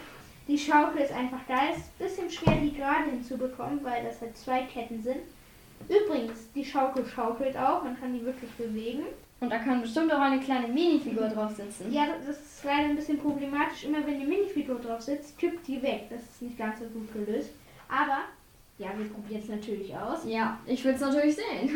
Die 0.47 0.57
Schaukel 0.57 1.01
ist 1.01 1.11
einfach 1.11 1.45
geil. 1.47 1.69
Es 1.71 1.77
ist 2.07 2.19
ein 2.19 2.27
bisschen 2.27 2.29
schwer, 2.29 2.57
die 2.61 2.73
gerade 2.73 3.09
hinzubekommen, 3.09 3.83
weil 3.83 4.03
das 4.03 4.21
halt 4.21 4.37
zwei 4.37 4.63
Ketten 4.63 5.01
sind. 5.01 5.21
Übrigens, 5.89 6.51
die 6.53 6.63
Schaukel 6.63 7.05
schaukelt 7.05 7.57
auch. 7.57 7.83
Man 7.83 7.99
kann 7.99 8.13
die 8.13 8.23
wirklich 8.23 8.51
bewegen. 8.51 9.03
Und 9.39 9.49
da 9.49 9.59
kann 9.59 9.81
bestimmt 9.81 10.13
auch 10.13 10.19
eine 10.19 10.39
kleine 10.39 10.67
Minifigur 10.67 11.27
drauf 11.27 11.55
sitzen. 11.55 11.91
Ja, 11.91 12.07
das 12.25 12.37
ist 12.37 12.63
leider 12.63 12.89
ein 12.89 12.95
bisschen 12.95 13.19
problematisch. 13.19 13.83
Immer 13.83 14.05
wenn 14.05 14.19
die 14.19 14.25
Minifigur 14.25 14.79
drauf 14.79 15.01
sitzt, 15.01 15.37
kippt 15.37 15.67
die 15.67 15.81
weg. 15.81 16.05
Das 16.09 16.21
ist 16.21 16.41
nicht 16.41 16.57
ganz 16.57 16.79
so 16.79 16.85
gut 16.85 17.11
gelöst. 17.13 17.49
Aber, 17.89 18.19
ja, 18.77 18.89
wir 18.97 19.09
probieren 19.09 19.41
es 19.41 19.49
natürlich 19.49 19.95
aus. 19.95 20.19
Ja, 20.25 20.59
ich 20.65 20.83
will 20.83 20.93
es 20.93 21.01
natürlich 21.01 21.35
sehen. 21.35 21.69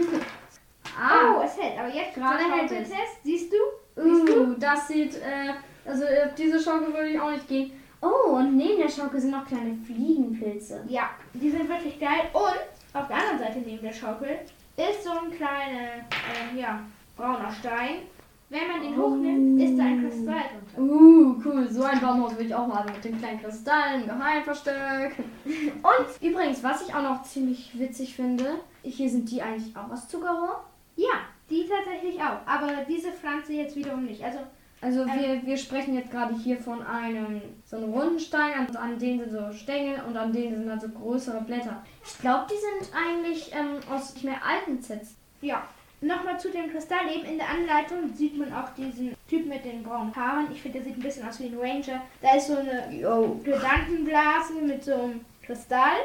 ah, 0.99 1.37
Oh, 1.37 1.41
es 1.43 1.57
hält. 1.57 1.77
Aber 1.79 1.89
jetzt 1.89 2.13
Gerade 2.15 2.39
hält 2.39 2.71
es. 2.71 2.89
Schaukeltest. 2.89 3.23
Siehst 3.23 3.53
du? 3.53 3.57
Siehst 4.01 4.37
uh, 4.37 4.55
das 4.57 4.87
sieht, 4.87 5.15
äh, 5.15 5.53
also 5.85 6.03
auf 6.03 6.35
diese 6.35 6.59
Schaukel 6.59 6.93
würde 6.93 7.09
ich 7.09 7.19
auch 7.19 7.31
nicht 7.31 7.47
gehen. 7.47 7.71
Oh, 8.01 8.35
und 8.35 8.55
neben 8.55 8.81
der 8.81 8.89
Schaukel 8.89 9.19
sind 9.19 9.31
noch 9.31 9.45
kleine 9.45 9.75
Fliegenpilze. 9.85 10.83
Ja, 10.87 11.09
die 11.33 11.49
sind 11.49 11.67
wirklich 11.67 11.99
geil. 11.99 12.29
Und 12.31 12.59
auf 12.93 13.07
der 13.07 13.17
anderen 13.17 13.39
Seite 13.39 13.59
neben 13.59 13.81
der 13.83 13.93
Schaukel 13.93 14.39
ist 14.77 15.03
so 15.03 15.11
ein 15.11 15.31
kleiner, 15.31 15.95
ähm, 15.97 16.57
ja, 16.57 16.81
brauner 17.17 17.51
Stein. 17.51 18.03
Wenn 18.49 18.67
man 18.67 18.81
den 18.81 18.97
hochnimmt, 18.97 19.61
ist 19.61 19.77
da 19.77 19.83
ein 19.83 20.01
Kristall 20.01 20.41
drunter. 20.75 20.93
Uh, 20.93 21.35
cool. 21.45 21.67
So 21.69 21.83
ein 21.83 21.99
Baumhaus 21.99 22.35
will 22.37 22.47
ich 22.47 22.55
auch 22.55 22.73
haben 22.73 22.91
mit 22.91 23.03
dem 23.05 23.19
kleinen 23.19 23.39
Kristall, 23.41 24.01
im 24.01 24.07
Geheimversteck. 24.07 25.15
Und 25.45 26.21
übrigens, 26.27 26.63
was 26.63 26.87
ich 26.87 26.93
auch 26.95 27.03
noch 27.03 27.21
ziemlich 27.23 27.77
witzig 27.77 28.15
finde, 28.15 28.59
hier 28.83 29.09
sind 29.09 29.29
die 29.29 29.41
eigentlich 29.41 29.75
auch 29.77 29.91
aus 29.91 30.07
Zuckerrohr. 30.07 30.63
Ja, 30.95 31.19
die 31.49 31.67
tatsächlich 31.67 32.19
auch. 32.21 32.39
Aber 32.47 32.83
diese 32.87 33.11
Pflanze 33.11 33.53
jetzt 33.53 33.75
wiederum 33.75 34.05
nicht. 34.05 34.23
Also, 34.23 34.39
Also 34.81 35.01
Ähm. 35.01 35.09
wir, 35.19 35.45
wir 35.45 35.57
sprechen 35.57 35.93
jetzt 35.93 36.09
gerade 36.09 36.33
hier 36.33 36.57
von 36.57 36.81
einem 36.81 37.41
so 37.65 37.77
einem 37.77 37.93
runden 37.93 38.19
Stein, 38.19 38.53
an, 38.53 38.75
an 38.75 38.97
denen 38.97 39.19
sind 39.19 39.31
so 39.31 39.51
Stängel 39.53 40.01
und 40.07 40.17
an 40.17 40.33
denen 40.33 40.55
sind 40.55 40.67
dann 40.67 40.79
so 40.79 40.89
größere 40.89 41.41
Blätter. 41.41 41.83
Ich 42.03 42.17
glaube, 42.19 42.45
die 42.49 42.57
sind 42.81 42.91
eigentlich 42.95 43.51
ähm, 43.53 43.77
aus 43.93 44.13
nicht 44.15 44.23
mehr 44.23 44.43
alten 44.43 44.81
Sets. 44.81 45.15
ja. 45.41 45.61
Nochmal 46.01 46.39
zu 46.39 46.49
dem 46.49 46.71
Kristall. 46.71 47.13
Eben 47.13 47.25
in 47.25 47.37
der 47.37 47.49
Anleitung 47.49 48.13
sieht 48.13 48.37
man 48.37 48.53
auch 48.53 48.69
diesen 48.75 49.15
Typ 49.27 49.45
mit 49.45 49.65
den 49.65 49.83
braunen 49.83 50.15
Haaren. 50.15 50.47
Ich 50.51 50.61
finde, 50.61 50.79
der 50.79 50.87
sieht 50.87 50.97
ein 50.97 51.03
bisschen 51.03 51.27
aus 51.27 51.39
wie 51.39 51.47
ein 51.47 51.57
Ranger. 51.59 52.01
Da 52.21 52.35
ist 52.35 52.47
so 52.47 52.57
eine 52.57 52.89
Yo. 52.95 53.39
Gedankenblase 53.43 54.53
mit 54.65 54.83
so 54.83 54.93
einem 54.93 55.25
Kristall. 55.43 55.97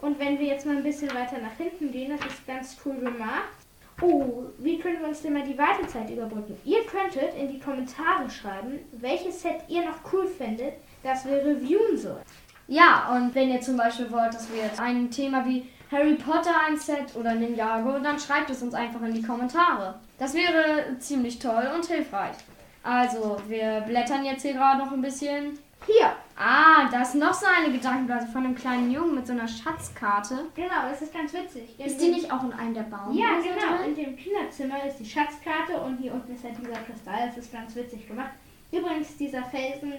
Und 0.00 0.18
wenn 0.18 0.38
wir 0.38 0.46
jetzt 0.46 0.66
mal 0.66 0.76
ein 0.76 0.82
bisschen 0.82 1.12
weiter 1.14 1.38
nach 1.38 1.56
hinten 1.56 1.90
gehen, 1.90 2.16
das 2.16 2.32
ist 2.32 2.46
ganz 2.46 2.76
cool 2.84 2.96
gemacht. 2.96 3.50
Oh, 4.00 4.44
wie 4.58 4.78
können 4.78 5.00
wir 5.00 5.08
uns 5.08 5.22
denn 5.22 5.32
mal 5.32 5.44
die 5.44 5.56
Wartezeit 5.56 6.10
überbrücken? 6.10 6.58
Ihr 6.64 6.84
könntet 6.84 7.34
in 7.38 7.48
die 7.48 7.60
Kommentare 7.60 8.28
schreiben, 8.28 8.80
welches 8.92 9.42
Set 9.42 9.60
ihr 9.68 9.84
noch 9.84 10.12
cool 10.12 10.26
findet, 10.26 10.74
das 11.02 11.24
wir 11.24 11.36
reviewen 11.36 11.96
sollen. 11.96 12.22
Ja, 12.68 13.14
und 13.14 13.34
wenn 13.34 13.50
ihr 13.50 13.60
zum 13.60 13.76
Beispiel 13.76 14.10
wollt, 14.10 14.34
dass 14.34 14.50
wir 14.52 14.62
jetzt 14.62 14.80
ein 14.80 15.10
Thema 15.10 15.44
wie 15.44 15.68
Harry 15.92 16.14
Potter 16.14 16.54
ein 16.66 16.76
Set 16.76 17.14
oder 17.14 17.34
Ninjago, 17.34 17.98
dann 17.98 18.18
schreibt 18.18 18.50
es 18.50 18.62
uns 18.62 18.74
einfach 18.74 19.02
in 19.02 19.14
die 19.14 19.22
Kommentare. 19.22 19.98
Das 20.18 20.34
wäre 20.34 20.98
ziemlich 20.98 21.38
toll 21.38 21.70
und 21.74 21.84
hilfreich. 21.84 22.34
Also, 22.82 23.40
wir 23.46 23.82
blättern 23.82 24.24
jetzt 24.24 24.42
hier 24.42 24.54
gerade 24.54 24.78
noch 24.84 24.90
ein 24.92 25.02
bisschen. 25.02 25.58
Hier, 25.86 26.12
Ah, 26.36 26.88
da 26.90 27.02
ist 27.02 27.14
noch 27.14 27.34
so 27.34 27.46
eine 27.46 27.72
Gedankenblase 27.72 28.26
von 28.28 28.44
einem 28.44 28.54
kleinen 28.54 28.90
Jungen 28.90 29.14
mit 29.16 29.26
so 29.26 29.32
einer 29.32 29.46
Schatzkarte. 29.46 30.46
genau, 30.56 30.88
das 30.90 31.02
ist 31.02 31.12
ganz 31.12 31.32
witzig. 31.32 31.78
Ist 31.78 32.00
die 32.00 32.08
nicht 32.10 32.32
auch 32.32 32.42
in 32.42 32.52
einem 32.52 32.74
der 32.74 32.82
Baum? 32.82 33.12
Ja, 33.16 33.34
genau. 33.40 33.84
In 33.86 33.94
dem 33.94 34.16
Kinderzimmer 34.16 34.82
ist 34.84 34.96
die 34.98 35.04
Schatzkarte 35.04 35.80
und 35.80 35.98
hier 35.98 36.14
unten 36.14 36.34
ist 36.34 36.42
halt 36.42 36.56
dieser 36.58 36.80
Kristall. 36.80 37.28
Das 37.28 37.36
ist 37.36 37.52
ganz 37.52 37.76
witzig 37.76 38.08
gemacht. 38.08 38.30
Übrigens, 38.72 39.16
dieser 39.18 39.42
Felsen 39.44 39.92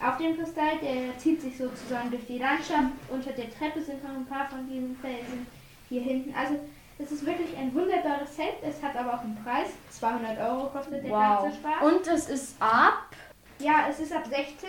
auf 0.00 0.16
dem 0.18 0.36
Kristall, 0.36 0.78
der 0.82 1.16
zieht 1.18 1.40
sich 1.40 1.56
sozusagen 1.56 2.10
durch 2.10 2.26
die 2.26 2.38
Landschaft. 2.38 2.92
Unter 3.10 3.32
der 3.32 3.50
Treppe 3.52 3.80
sind 3.82 4.02
noch 4.02 4.10
ein 4.14 4.26
paar 4.26 4.48
von 4.48 4.66
diesen 4.68 4.96
Felsen 4.96 5.46
hier 5.88 6.02
hinten. 6.02 6.34
Also, 6.34 6.58
es 6.98 7.10
ist 7.12 7.26
wirklich 7.26 7.56
ein 7.56 7.74
wunderbares 7.74 8.36
Set. 8.36 8.54
Es 8.62 8.82
hat 8.82 8.96
aber 8.96 9.14
auch 9.14 9.20
einen 9.22 9.36
Preis. 9.44 9.68
200 9.90 10.38
Euro 10.38 10.68
kostet 10.68 11.04
der 11.04 11.10
Wow. 11.10 11.42
ganze 11.42 11.56
Spaß. 11.58 11.82
Und 11.92 12.06
es 12.06 12.28
ist 12.28 12.56
ab. 12.60 13.14
ja, 13.58 13.86
es 13.90 13.98
ist 14.00 14.12
ab 14.12 14.24
16. 14.26 14.68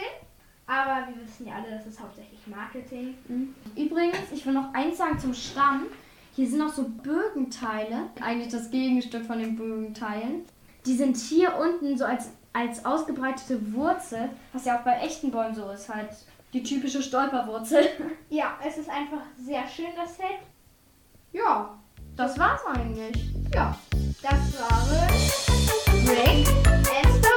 Aber 0.67 1.08
wir 1.08 1.24
wissen 1.24 1.46
ja 1.48 1.53
alle, 1.55 1.70
das 1.77 1.86
ist 1.86 2.00
hauptsächlich 2.01 2.39
Marketing. 2.48 3.15
Übrigens, 3.75 4.17
ich 4.34 4.44
will 4.46 4.53
noch 4.53 4.74
eins 4.74 4.98
sagen 4.98 5.20
zum 5.20 5.34
Stamm. 5.36 5.86
Hier 6.36 6.48
sind 6.50 6.58
noch 6.60 6.74
so 6.74 6.84
Bögenteile. 6.89 8.10
Eigentlich 8.22 8.51
das 8.51 8.72
Gegenstück 8.72 9.25
von 9.25 9.38
den 9.39 9.55
Bögenteilen. 9.55 10.46
Die 10.88 10.96
sind 10.96 11.17
hier 11.17 11.55
unten 11.55 11.98
so 11.98 12.05
als, 12.05 12.29
als 12.55 12.85
ausgebreitete 12.85 13.74
Wurzel, 13.74 14.29
was 14.53 14.63
ja 14.65 14.77
auch 14.79 14.83
bei 14.83 14.97
echten 15.00 15.29
Bäumen 15.29 15.53
so 15.53 15.69
ist, 15.71 15.89
halt 15.93 16.09
die 16.53 16.63
typische 16.63 17.01
Stolperwurzel. 17.03 17.85
Ja, 18.29 18.57
es 18.65 18.77
ist 18.77 18.89
einfach 18.89 19.21
sehr 19.38 19.67
schön, 19.67 19.88
das 19.95 20.15
Set. 20.17 20.25
Ja, 21.33 21.77
Das 22.15 22.39
war's 22.39 22.62
eigentlich. 22.65 23.25
ja. 23.53 23.77
Das 24.21 24.33
waren 24.59 25.09
Rick 26.09 26.47
and 26.47 27.15
Stone. 27.17 27.35